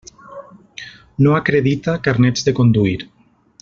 [1.25, 3.01] No acredita carnets de conduir.